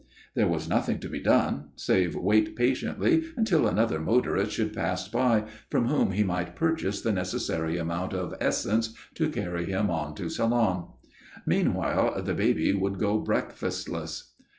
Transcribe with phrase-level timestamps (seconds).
[0.33, 5.43] There was nothing to be done save wait patiently until another motorist should pass by
[5.69, 10.27] from whom he might purchase the necessary amount of essence to carry him on to
[10.27, 10.87] Salon.
[11.45, 14.29] Meanwhile the baby would go breakfastless.